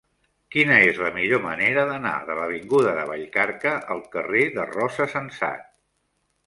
[0.53, 5.69] Quina és la millor manera d'anar de l'avinguda de Vallcarca al carrer de Rosa Sensat?